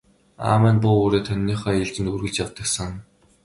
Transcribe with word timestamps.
Аав 0.47 0.59
маань 0.61 0.79
буу 0.83 0.93
үүрээд 1.01 1.25
хониныхоо 1.29 1.73
ээлжид 1.79 2.07
үргэлж 2.13 2.35
явдаг 2.43 2.67
сан. 2.75 2.93